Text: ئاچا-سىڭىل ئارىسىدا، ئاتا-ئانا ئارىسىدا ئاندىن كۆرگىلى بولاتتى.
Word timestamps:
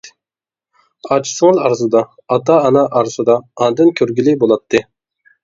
ئاچا-سىڭىل 1.09 1.61
ئارىسىدا، 1.65 2.01
ئاتا-ئانا 2.37 2.83
ئارىسىدا 3.01 3.37
ئاندىن 3.67 3.95
كۆرگىلى 4.01 4.37
بولاتتى. 4.47 4.85